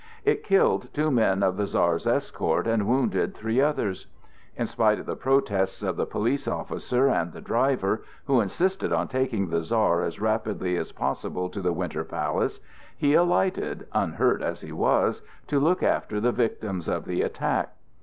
It 0.25 0.43
killed 0.43 0.91
two 0.95 1.11
men 1.11 1.43
of 1.43 1.57
the 1.57 1.67
Czar's 1.67 2.07
escort 2.07 2.65
and 2.65 2.87
wounded 2.87 3.35
three 3.35 3.61
others. 3.61 4.07
In 4.55 4.65
spite 4.65 4.97
of 4.97 5.05
the 5.05 5.15
protests 5.15 5.83
of 5.83 5.95
the 5.95 6.07
police 6.07 6.47
officer 6.47 7.07
and 7.07 7.31
the 7.31 7.39
driver, 7.39 8.01
who 8.25 8.41
insisted 8.41 8.91
on 8.91 9.07
taking 9.07 9.49
the 9.51 9.61
Czar 9.61 10.01
as 10.01 10.19
rapidly 10.19 10.75
as 10.75 10.91
possible 10.91 11.49
to 11.49 11.61
the 11.61 11.71
Winter 11.71 12.03
Palace, 12.03 12.61
he 12.97 13.13
alighted, 13.13 13.85
unhurt 13.93 14.41
as 14.41 14.61
he 14.61 14.71
was, 14.71 15.21
to 15.45 15.59
look 15.59 15.83
after 15.83 16.19
the 16.19 16.31
victims 16.31 16.87
of 16.87 17.05
the 17.05 17.21
attack. 17.21 17.75